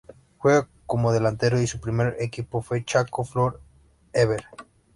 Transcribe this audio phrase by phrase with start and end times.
[0.39, 3.61] Juega como delantero y su primer equipo fue Chaco For
[4.13, 4.43] Ever.